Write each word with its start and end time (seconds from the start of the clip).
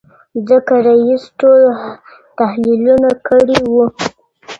ځکه 0.47 0.73
رییس 0.87 1.23
ټول 1.39 1.61
تحلیلونه 2.39 3.09
کړي 3.27 3.59
وو. 3.71 3.85